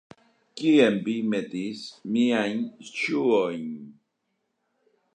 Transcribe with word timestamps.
Kien 0.61 0.97
vi 1.09 1.15
metis 1.33 1.85
miajn 2.17 2.67
ŝuojn? 2.95 3.71